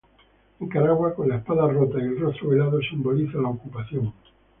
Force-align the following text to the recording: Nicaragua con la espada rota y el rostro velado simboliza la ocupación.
Nicaragua 0.57 1.13
con 1.13 1.29
la 1.29 1.35
espada 1.35 1.67
rota 1.67 1.99
y 1.99 2.01
el 2.01 2.19
rostro 2.19 2.49
velado 2.49 2.79
simboliza 2.81 3.37
la 3.37 3.49
ocupación. 3.49 4.11